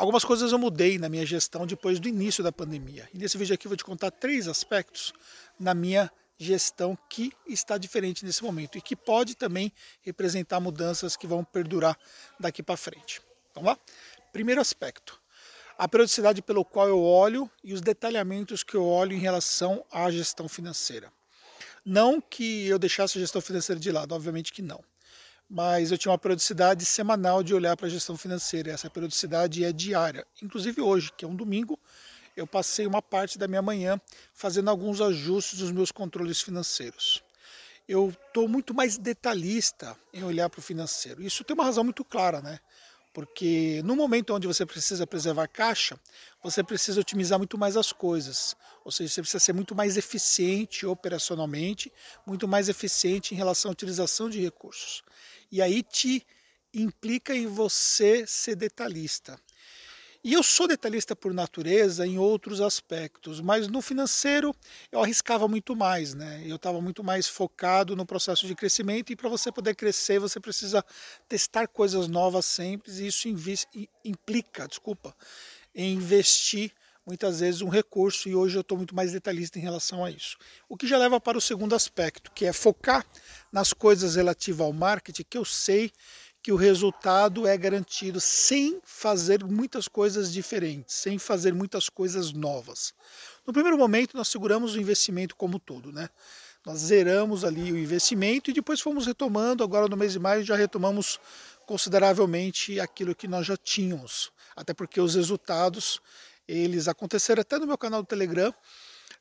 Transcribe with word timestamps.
Algumas 0.00 0.24
coisas 0.24 0.50
eu 0.50 0.58
mudei 0.58 0.96
na 0.96 1.10
minha 1.10 1.26
gestão 1.26 1.66
depois 1.66 2.00
do 2.00 2.08
início 2.08 2.42
da 2.42 2.50
pandemia. 2.50 3.06
E 3.12 3.18
nesse 3.18 3.36
vídeo 3.36 3.54
aqui 3.54 3.66
eu 3.66 3.68
vou 3.68 3.76
te 3.76 3.84
contar 3.84 4.10
três 4.10 4.48
aspectos 4.48 5.12
na 5.58 5.74
minha 5.74 6.10
gestão 6.38 6.96
que 7.06 7.30
está 7.46 7.76
diferente 7.76 8.24
nesse 8.24 8.42
momento 8.42 8.78
e 8.78 8.80
que 8.80 8.96
pode 8.96 9.34
também 9.34 9.70
representar 10.00 10.58
mudanças 10.58 11.18
que 11.18 11.26
vão 11.26 11.44
perdurar 11.44 11.98
daqui 12.38 12.62
para 12.62 12.78
frente. 12.78 13.20
Vamos 13.54 13.72
lá? 13.72 13.78
Primeiro 14.32 14.62
aspecto, 14.62 15.20
a 15.76 15.86
periodicidade 15.86 16.40
pelo 16.40 16.64
qual 16.64 16.88
eu 16.88 17.02
olho 17.02 17.50
e 17.62 17.74
os 17.74 17.82
detalhamentos 17.82 18.62
que 18.62 18.76
eu 18.76 18.86
olho 18.86 19.12
em 19.12 19.20
relação 19.20 19.84
à 19.92 20.10
gestão 20.10 20.48
financeira. 20.48 21.12
Não 21.84 22.22
que 22.22 22.66
eu 22.66 22.78
deixasse 22.78 23.18
a 23.18 23.20
gestão 23.20 23.42
financeira 23.42 23.78
de 23.78 23.92
lado, 23.92 24.14
obviamente 24.14 24.50
que 24.50 24.62
não 24.62 24.82
mas 25.50 25.90
eu 25.90 25.98
tinha 25.98 26.12
uma 26.12 26.18
periodicidade 26.18 26.84
semanal 26.84 27.42
de 27.42 27.52
olhar 27.52 27.76
para 27.76 27.88
a 27.88 27.90
gestão 27.90 28.16
financeira. 28.16 28.70
Essa 28.70 28.88
periodicidade 28.88 29.64
é 29.64 29.72
diária. 29.72 30.24
Inclusive 30.40 30.80
hoje, 30.80 31.10
que 31.16 31.24
é 31.24 31.28
um 31.28 31.34
domingo, 31.34 31.76
eu 32.36 32.46
passei 32.46 32.86
uma 32.86 33.02
parte 33.02 33.36
da 33.36 33.48
minha 33.48 33.60
manhã 33.60 34.00
fazendo 34.32 34.70
alguns 34.70 35.00
ajustes 35.00 35.58
dos 35.58 35.72
meus 35.72 35.90
controles 35.90 36.40
financeiros. 36.40 37.20
Eu 37.88 38.14
estou 38.28 38.46
muito 38.46 38.72
mais 38.72 38.96
detalhista 38.96 39.96
em 40.14 40.22
olhar 40.22 40.48
para 40.48 40.60
o 40.60 40.62
financeiro. 40.62 41.20
Isso 41.20 41.42
tem 41.42 41.54
uma 41.54 41.64
razão 41.64 41.82
muito 41.82 42.04
clara, 42.04 42.40
né? 42.40 42.60
Porque 43.12 43.82
no 43.84 43.96
momento 43.96 44.32
onde 44.32 44.46
você 44.46 44.64
precisa 44.64 45.04
preservar 45.04 45.48
caixa, 45.48 45.98
você 46.40 46.62
precisa 46.62 47.00
otimizar 47.00 47.40
muito 47.40 47.58
mais 47.58 47.76
as 47.76 47.92
coisas. 47.92 48.54
Ou 48.84 48.92
seja, 48.92 49.12
você 49.12 49.20
precisa 49.20 49.40
ser 49.40 49.52
muito 49.52 49.74
mais 49.74 49.96
eficiente 49.96 50.86
operacionalmente, 50.86 51.92
muito 52.24 52.46
mais 52.46 52.68
eficiente 52.68 53.34
em 53.34 53.36
relação 53.36 53.68
à 53.68 53.72
utilização 53.72 54.30
de 54.30 54.40
recursos. 54.40 55.02
E 55.50 55.60
aí 55.60 55.82
te 55.82 56.24
implica 56.72 57.34
em 57.34 57.46
você 57.46 58.26
ser 58.26 58.54
detalhista. 58.56 59.38
E 60.22 60.34
eu 60.34 60.42
sou 60.42 60.68
detalhista 60.68 61.16
por 61.16 61.32
natureza 61.32 62.06
em 62.06 62.18
outros 62.18 62.60
aspectos, 62.60 63.40
mas 63.40 63.68
no 63.68 63.80
financeiro 63.80 64.54
eu 64.92 65.02
arriscava 65.02 65.48
muito 65.48 65.74
mais, 65.74 66.12
né? 66.12 66.42
Eu 66.46 66.56
estava 66.56 66.78
muito 66.78 67.02
mais 67.02 67.26
focado 67.26 67.96
no 67.96 68.04
processo 68.04 68.46
de 68.46 68.54
crescimento 68.54 69.10
e 69.10 69.16
para 69.16 69.30
você 69.30 69.50
poder 69.50 69.74
crescer 69.74 70.18
você 70.18 70.38
precisa 70.38 70.84
testar 71.26 71.66
coisas 71.66 72.06
novas 72.06 72.44
sempre 72.44 72.92
e 72.92 73.06
isso 73.06 73.28
implica, 74.04 74.68
desculpa, 74.68 75.16
em 75.74 75.94
investir 75.94 76.70
muitas 77.06 77.40
vezes 77.40 77.62
um 77.62 77.70
recurso 77.70 78.28
e 78.28 78.34
hoje 78.34 78.58
eu 78.58 78.60
estou 78.60 78.76
muito 78.76 78.94
mais 78.94 79.12
detalhista 79.12 79.58
em 79.58 79.62
relação 79.62 80.04
a 80.04 80.10
isso. 80.10 80.36
O 80.68 80.76
que 80.76 80.86
já 80.86 80.98
leva 80.98 81.18
para 81.18 81.38
o 81.38 81.40
segundo 81.40 81.74
aspecto, 81.74 82.30
que 82.32 82.44
é 82.44 82.52
focar 82.52 83.06
nas 83.52 83.72
coisas 83.72 84.14
relativas 84.16 84.60
ao 84.60 84.72
marketing 84.72 85.24
que 85.28 85.38
eu 85.38 85.44
sei 85.44 85.92
que 86.42 86.52
o 86.52 86.56
resultado 86.56 87.46
é 87.46 87.56
garantido 87.56 88.18
sem 88.20 88.80
fazer 88.82 89.44
muitas 89.44 89.86
coisas 89.86 90.32
diferentes, 90.32 90.94
sem 90.94 91.18
fazer 91.18 91.52
muitas 91.52 91.88
coisas 91.88 92.32
novas. 92.32 92.94
No 93.46 93.52
primeiro 93.52 93.76
momento, 93.76 94.16
nós 94.16 94.28
seguramos 94.28 94.74
o 94.74 94.80
investimento 94.80 95.36
como 95.36 95.58
todo, 95.58 95.92
né? 95.92 96.08
Nós 96.64 96.78
zeramos 96.78 97.44
ali 97.44 97.72
o 97.72 97.78
investimento 97.78 98.50
e 98.50 98.54
depois 98.54 98.80
fomos 98.80 99.06
retomando. 99.06 99.64
Agora, 99.64 99.88
no 99.88 99.96
mês 99.96 100.12
de 100.12 100.18
maio, 100.18 100.42
já 100.42 100.56
retomamos 100.56 101.18
consideravelmente 101.66 102.80
aquilo 102.80 103.14
que 103.14 103.28
nós 103.28 103.46
já 103.46 103.56
tínhamos, 103.56 104.32
até 104.56 104.74
porque 104.74 105.00
os 105.00 105.14
resultados 105.14 106.00
eles 106.48 106.88
aconteceram 106.88 107.42
até 107.42 107.58
no 107.58 107.66
meu 107.66 107.78
canal 107.78 108.02
do 108.02 108.06
Telegram. 108.06 108.52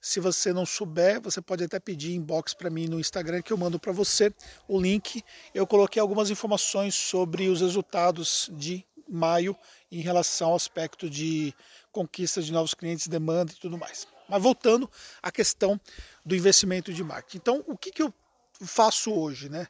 Se 0.02 0.20
você 0.20 0.54
não 0.54 0.66
souber, 0.66 1.22
você 1.22 1.42
pode 1.42 1.64
até 1.64 1.80
pedir 1.80 2.14
inbox 2.14 2.54
para 2.54 2.70
mim 2.70 2.88
no 2.88 3.00
Instagram 3.00 3.42
que 3.42 3.52
eu 3.52 3.58
mando 3.58 3.80
para 3.80 3.92
você 3.92 4.34
o 4.68 4.80
link. 4.80 5.24
Eu 5.54 5.68
coloquei 5.68 6.02
algumas 6.02 6.30
informações 6.30 6.96
sobre 6.96 7.50
os 7.50 7.60
resultados 7.60 8.50
de 8.54 8.86
maio 9.10 9.56
em 9.92 10.02
relação 10.02 10.50
ao 10.50 10.56
aspecto 10.56 11.10
de 11.10 11.54
conquista 11.92 12.42
de 12.42 12.52
novos 12.52 12.74
clientes, 12.74 13.08
demanda 13.08 13.52
e 13.52 13.56
tudo 13.56 13.78
mais. 13.78 14.08
Mas 14.30 14.42
voltando 14.42 14.90
à 15.22 15.32
questão 15.32 15.80
do 16.26 16.36
investimento 16.36 16.94
de 16.94 17.04
marketing. 17.04 17.38
Então, 17.38 17.64
o 17.68 17.78
que, 17.78 17.92
que 17.92 18.02
eu 18.02 18.14
faço 18.62 19.12
hoje, 19.12 19.50
né? 19.50 19.68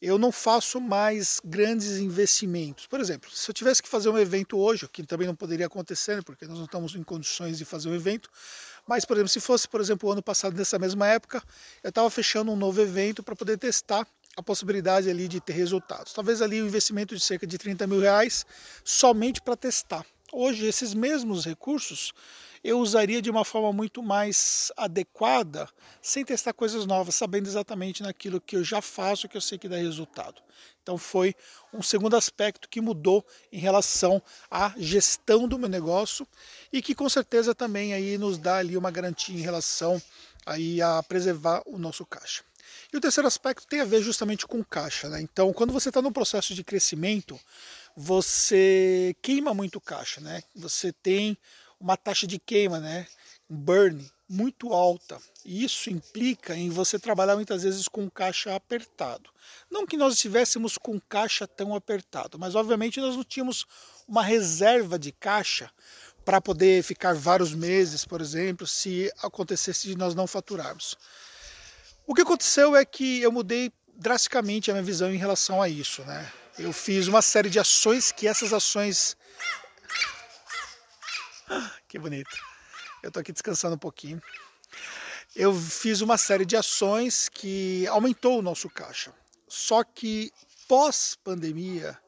eu 0.00 0.16
não 0.16 0.32
faço 0.32 0.80
mais 0.80 1.40
grandes 1.44 1.98
investimentos. 1.98 2.86
Por 2.86 3.00
exemplo, 3.00 3.30
se 3.30 3.50
eu 3.50 3.54
tivesse 3.54 3.82
que 3.82 3.88
fazer 3.88 4.08
um 4.08 4.16
evento 4.16 4.56
hoje, 4.56 4.88
que 4.88 5.02
também 5.02 5.26
não 5.26 5.34
poderia 5.34 5.66
acontecer, 5.66 6.16
né, 6.16 6.22
porque 6.22 6.46
nós 6.46 6.56
não 6.56 6.64
estamos 6.64 6.94
em 6.94 7.02
condições 7.02 7.58
de 7.58 7.66
fazer 7.66 7.90
um 7.90 7.94
evento, 7.94 8.30
mas, 8.90 9.04
por 9.04 9.16
exemplo, 9.16 9.28
se 9.28 9.38
fosse, 9.38 9.68
por 9.68 9.80
exemplo, 9.80 10.08
o 10.08 10.12
ano 10.12 10.20
passado, 10.20 10.56
nessa 10.56 10.76
mesma 10.76 11.06
época, 11.06 11.40
eu 11.80 11.90
estava 11.90 12.10
fechando 12.10 12.50
um 12.50 12.56
novo 12.56 12.80
evento 12.82 13.22
para 13.22 13.36
poder 13.36 13.56
testar 13.56 14.04
a 14.36 14.42
possibilidade 14.42 15.08
ali 15.08 15.28
de 15.28 15.40
ter 15.40 15.52
resultados. 15.52 16.12
Talvez 16.12 16.42
ali 16.42 16.60
um 16.60 16.66
investimento 16.66 17.14
de 17.14 17.20
cerca 17.20 17.46
de 17.46 17.56
30 17.56 17.86
mil 17.86 18.00
reais 18.00 18.44
somente 18.82 19.40
para 19.40 19.54
testar. 19.54 20.04
Hoje, 20.32 20.66
esses 20.66 20.92
mesmos 20.92 21.44
recursos 21.44 22.12
eu 22.62 22.78
usaria 22.78 23.22
de 23.22 23.30
uma 23.30 23.44
forma 23.44 23.72
muito 23.72 24.02
mais 24.02 24.70
adequada, 24.76 25.68
sem 26.02 26.24
testar 26.24 26.52
coisas 26.52 26.84
novas, 26.84 27.14
sabendo 27.14 27.46
exatamente 27.48 28.02
naquilo 28.02 28.40
que 28.40 28.56
eu 28.56 28.64
já 28.64 28.82
faço, 28.82 29.28
que 29.28 29.36
eu 29.36 29.40
sei 29.40 29.58
que 29.58 29.68
dá 29.68 29.76
resultado. 29.76 30.42
Então 30.82 30.98
foi 30.98 31.34
um 31.72 31.82
segundo 31.82 32.16
aspecto 32.16 32.68
que 32.68 32.80
mudou 32.80 33.24
em 33.50 33.58
relação 33.58 34.22
à 34.50 34.74
gestão 34.76 35.48
do 35.48 35.58
meu 35.58 35.68
negócio 35.68 36.26
e 36.72 36.82
que 36.82 36.94
com 36.94 37.08
certeza 37.08 37.54
também 37.54 37.94
aí 37.94 38.18
nos 38.18 38.38
dá 38.38 38.56
ali 38.56 38.76
uma 38.76 38.90
garantia 38.90 39.34
em 39.34 39.42
relação 39.42 40.00
aí 40.44 40.82
a 40.82 41.02
preservar 41.02 41.62
o 41.66 41.78
nosso 41.78 42.04
caixa. 42.04 42.42
E 42.92 42.96
o 42.96 43.00
terceiro 43.00 43.26
aspecto 43.26 43.66
tem 43.66 43.80
a 43.80 43.84
ver 43.84 44.02
justamente 44.02 44.46
com 44.46 44.64
caixa. 44.64 45.08
Né? 45.08 45.20
Então, 45.20 45.52
quando 45.52 45.72
você 45.72 45.90
está 45.90 46.02
no 46.02 46.12
processo 46.12 46.54
de 46.54 46.64
crescimento, 46.64 47.38
você 47.96 49.14
queima 49.22 49.54
muito 49.54 49.80
caixa. 49.80 50.20
Né? 50.20 50.42
Você 50.54 50.92
tem 50.92 51.36
uma 51.80 51.96
taxa 51.96 52.26
de 52.26 52.38
queima, 52.38 52.78
né, 52.78 53.06
um 53.48 53.56
burn 53.56 54.10
muito 54.28 54.72
alta. 54.72 55.18
E 55.44 55.64
isso 55.64 55.90
implica 55.90 56.54
em 56.54 56.70
você 56.70 56.98
trabalhar 56.98 57.34
muitas 57.34 57.64
vezes 57.64 57.88
com 57.88 58.08
caixa 58.08 58.54
apertado. 58.54 59.28
Não 59.68 59.86
que 59.86 59.96
nós 59.96 60.14
estivéssemos 60.14 60.78
com 60.78 61.00
caixa 61.00 61.48
tão 61.48 61.74
apertado, 61.74 62.38
mas 62.38 62.54
obviamente 62.54 63.00
nós 63.00 63.16
não 63.16 63.24
tínhamos 63.24 63.66
uma 64.06 64.22
reserva 64.22 64.98
de 64.98 65.10
caixa 65.10 65.70
para 66.24 66.40
poder 66.40 66.84
ficar 66.84 67.14
vários 67.14 67.52
meses, 67.52 68.04
por 68.04 68.20
exemplo, 68.20 68.66
se 68.66 69.10
acontecesse 69.22 69.88
de 69.88 69.96
nós 69.96 70.14
não 70.14 70.26
faturarmos. 70.26 70.96
O 72.06 72.14
que 72.14 72.22
aconteceu 72.22 72.76
é 72.76 72.84
que 72.84 73.20
eu 73.20 73.32
mudei 73.32 73.72
drasticamente 73.96 74.70
a 74.70 74.74
minha 74.74 74.84
visão 74.84 75.12
em 75.12 75.18
relação 75.18 75.60
a 75.60 75.68
isso, 75.68 76.02
né? 76.04 76.30
Eu 76.58 76.72
fiz 76.72 77.08
uma 77.08 77.22
série 77.22 77.48
de 77.48 77.58
ações 77.58 78.12
que 78.12 78.26
essas 78.26 78.52
ações 78.52 79.16
que 81.90 81.98
bonito. 81.98 82.38
Eu 83.02 83.08
estou 83.08 83.20
aqui 83.20 83.32
descansando 83.32 83.74
um 83.74 83.78
pouquinho. 83.78 84.22
Eu 85.34 85.52
fiz 85.52 86.00
uma 86.00 86.16
série 86.16 86.46
de 86.46 86.56
ações 86.56 87.28
que 87.28 87.84
aumentou 87.88 88.38
o 88.38 88.42
nosso 88.42 88.70
caixa. 88.70 89.12
Só 89.48 89.82
que 89.82 90.32
pós-pandemia, 90.68 91.98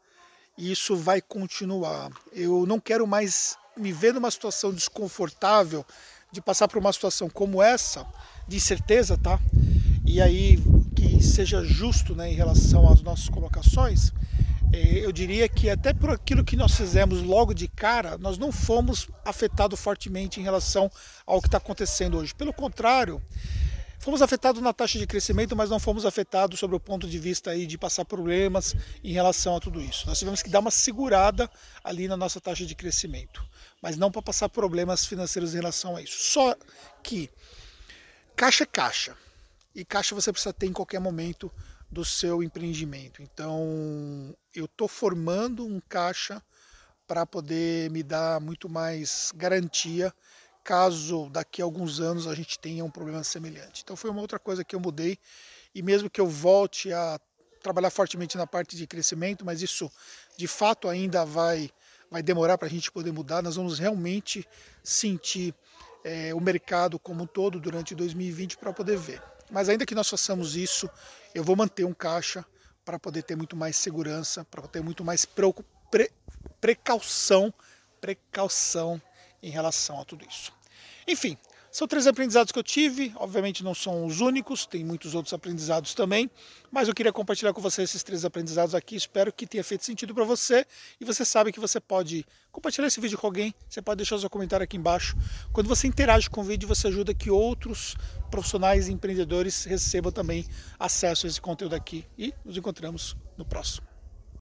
isso 0.56 0.94
vai 0.94 1.21
continuar. 1.21 2.12
Eu 2.31 2.65
não 2.65 2.78
quero 2.78 3.09
mais 3.09 3.56
me 3.76 3.92
ver 3.92 4.15
numa 4.15 4.31
situação 4.31 4.72
desconfortável 4.72 5.84
de 6.31 6.41
passar 6.41 6.69
por 6.69 6.78
uma 6.78 6.92
situação 6.92 7.28
como 7.28 7.60
essa, 7.60 8.06
de 8.47 8.59
incerteza, 8.59 9.19
tá? 9.19 9.41
E 10.06 10.22
aí 10.22 10.59
que 10.94 11.21
seja 11.21 11.65
justo 11.65 12.15
né, 12.15 12.31
em 12.31 12.34
relação 12.34 12.88
às 12.88 13.03
nossas 13.03 13.28
colocações, 13.28 14.12
eu 14.72 15.12
diria 15.12 15.49
que 15.49 15.69
até 15.69 15.93
por 15.93 16.10
aquilo 16.10 16.44
que 16.44 16.56
nós 16.56 16.75
fizemos 16.75 17.21
logo 17.22 17.53
de 17.53 17.69
cara, 17.69 18.16
nós 18.16 18.38
não 18.38 18.50
fomos 18.50 19.09
afetados 19.25 19.78
fortemente 19.78 20.41
em 20.41 20.43
relação 20.43 20.91
ao 21.27 21.41
que 21.41 21.49
está 21.49 21.59
acontecendo 21.59 22.16
hoje. 22.16 22.34
Pelo 22.34 22.55
contrário, 22.55 23.22
fomos 23.99 24.22
afetados 24.22 24.62
na 24.62 24.72
taxa 24.72 24.99
de 24.99 25.06
crescimento, 25.06 25.55
mas 25.55 25.69
não 25.69 25.78
fomos 25.78 26.06
afetados 26.06 26.59
sobre 26.59 26.75
o 26.75 26.81
ponto 26.81 27.06
de 27.06 27.19
vista 27.19 27.50
aí 27.50 27.66
de 27.66 27.77
passar 27.77 28.06
problemas 28.06 28.75
em 29.05 29.12
relação 29.12 29.56
a 29.56 29.60
tudo 29.60 29.78
isso. 29.78 30.06
Nós 30.06 30.19
tivemos 30.19 30.43
que 30.43 30.49
dar 30.49 30.60
uma 30.60 30.71
segurada 30.71 31.50
ali 31.84 32.09
na 32.09 32.16
nossa 32.16 32.41
taxa 32.41 32.65
de 32.65 32.75
crescimento, 32.75 33.44
mas 33.83 33.99
não 33.99 34.10
para 34.10 34.22
passar 34.22 34.48
problemas 34.48 35.04
financeiros 35.04 35.53
em 35.53 35.59
relação 35.59 35.97
a 35.97 36.03
isso. 36.03 36.16
Só 36.18 36.57
que 37.03 37.28
caixa 38.34 38.65
é 38.65 38.66
caixa. 38.66 39.15
E 39.75 39.84
caixa 39.84 40.15
você 40.15 40.33
precisa 40.33 40.53
ter 40.53 40.66
em 40.66 40.72
qualquer 40.72 41.01
momento 41.01 41.51
do 41.92 42.04
seu 42.04 42.42
empreendimento. 42.42 43.22
Então, 43.22 44.34
eu 44.54 44.65
estou 44.65 44.89
formando 44.89 45.65
um 45.66 45.78
caixa 45.78 46.42
para 47.06 47.27
poder 47.27 47.91
me 47.91 48.03
dar 48.03 48.41
muito 48.41 48.66
mais 48.66 49.30
garantia 49.36 50.12
caso 50.65 51.28
daqui 51.28 51.60
a 51.60 51.65
alguns 51.65 52.00
anos 52.00 52.27
a 52.27 52.34
gente 52.34 52.59
tenha 52.59 52.83
um 52.83 52.91
problema 52.91 53.22
semelhante. 53.22 53.83
Então, 53.83 53.94
foi 53.94 54.10
uma 54.10 54.22
outra 54.22 54.39
coisa 54.39 54.65
que 54.65 54.74
eu 54.74 54.80
mudei 54.80 55.18
e 55.74 55.83
mesmo 55.83 56.09
que 56.09 56.21
eu 56.21 56.27
volte 56.27 56.91
a 56.92 57.21
trabalhar 57.62 57.91
fortemente 57.91 58.39
na 58.39 58.47
parte 58.47 58.74
de 58.74 58.86
crescimento, 58.86 59.44
mas 59.44 59.60
isso 59.60 59.91
de 60.36 60.48
fato 60.48 60.89
ainda 60.89 61.24
vai 61.24 61.71
vai 62.10 62.22
demorar 62.22 62.59
para 62.59 62.68
a 62.68 62.71
gente 62.71 62.92
poder 62.92 63.10
mudar. 63.10 63.42
Nós 63.42 63.56
vamos 63.56 63.78
realmente 63.78 64.47
sentir 64.84 65.54
é, 66.04 66.34
o 66.34 66.41
mercado 66.41 66.98
como 66.98 67.24
um 67.24 67.27
todo 67.27 67.59
durante 67.59 67.94
2020 67.94 68.59
para 68.59 68.72
poder 68.72 68.98
ver. 68.98 69.22
Mas 69.53 69.69
ainda 69.69 69.87
que 69.87 69.95
nós 69.95 70.09
façamos 70.09 70.57
isso, 70.57 70.91
eu 71.34 71.45
vou 71.45 71.54
manter 71.54 71.84
um 71.84 71.93
caixa 71.93 72.45
para 72.84 72.99
poder 72.99 73.22
ter 73.22 73.37
muito 73.37 73.54
mais 73.54 73.77
segurança, 73.77 74.45
para 74.47 74.66
ter 74.66 74.83
muito 74.83 75.04
mais 75.04 75.25
pre, 75.25 76.10
precaução 76.60 77.54
precaução 78.01 79.01
em 79.41 79.49
relação 79.49 80.01
a 80.01 80.04
tudo 80.04 80.27
isso. 80.28 80.53
Enfim, 81.07 81.39
são 81.72 81.89
três 81.89 82.07
aprendizados 82.07 82.53
que 82.53 82.59
eu 82.59 82.63
tive, 82.63 83.13
obviamente 83.16 83.65
não 83.65 83.74
são 83.74 84.04
os 84.04 84.21
únicos, 84.21 84.66
tem 84.66 84.84
muitos 84.84 85.15
outros 85.15 85.33
aprendizados 85.33 85.95
também, 85.95 86.30
mas 86.71 86.86
eu 86.86 86.95
queria 86.95 87.13
compartilhar 87.13 87.54
com 87.54 87.63
você 87.63 87.83
esses 87.83 88.03
três 88.03 88.27
aprendizados 88.27 88.74
aqui, 88.74 88.95
espero 88.95 89.33
que 89.33 89.47
tenha 89.47 89.65
feito 89.65 89.83
sentido 89.83 90.15
para 90.15 90.22
você, 90.22 90.66
e 91.01 91.04
você 91.04 91.24
sabe 91.24 91.51
que 91.51 91.59
você 91.59 91.80
pode 91.80 92.27
compartilhar 92.53 92.86
esse 92.86 93.01
vídeo 93.01 93.16
com 93.16 93.27
alguém, 93.27 93.54
você 93.71 93.80
pode 93.80 93.97
deixar 93.97 94.19
seu 94.19 94.28
comentário 94.28 94.63
aqui 94.63 94.77
embaixo. 94.77 95.16
Quando 95.51 95.66
você 95.66 95.86
interage 95.86 96.28
com 96.28 96.42
o 96.42 96.45
vídeo, 96.45 96.69
você 96.69 96.89
ajuda 96.89 97.15
que 97.15 97.30
outros 97.30 97.97
profissionais 98.30 98.89
e 98.89 98.92
empreendedores 98.92 99.65
recebam 99.65 100.13
também 100.13 100.47
acesso 100.78 101.27
a 101.27 101.28
esse 101.30 101.41
conteúdo 101.41 101.75
aqui, 101.75 102.04
e 102.18 102.34
nos 102.45 102.54
encontramos 102.54 103.16
no 103.39 103.47
próximo. 103.47 103.91